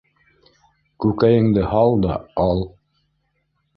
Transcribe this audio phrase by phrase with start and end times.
[1.05, 2.17] Күкәйеңде һал да,
[2.47, 2.65] ал!